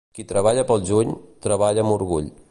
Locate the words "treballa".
0.29-0.63, 1.47-1.85